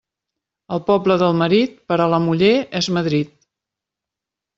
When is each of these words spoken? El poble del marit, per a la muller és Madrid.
El 0.77 0.79
poble 0.85 1.17
del 1.23 1.35
marit, 1.41 1.75
per 1.91 1.97
a 2.05 2.07
la 2.13 2.19
muller 2.23 2.49
és 2.81 2.89
Madrid. 2.97 3.31